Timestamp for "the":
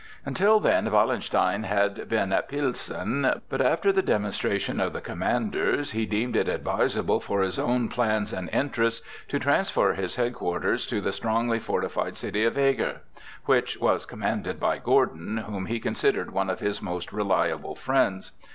3.91-4.01, 4.93-4.99, 11.01-11.13